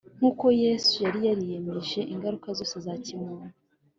”nk’uko 0.17 0.45
Yesu 0.63 0.95
yari 1.05 1.19
yariyemeje 1.27 1.99
ingaruka 2.13 2.47
zose 2.57 2.75
za 2.85 2.93
kimuntu. 3.05 3.47